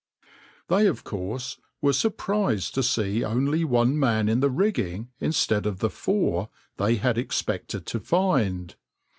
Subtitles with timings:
[0.67, 5.67] \par They of course were surprised to see only one man in the rigging instead
[5.67, 8.75] of the four they had expected to find.